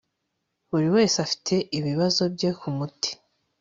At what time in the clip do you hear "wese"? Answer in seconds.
0.95-1.15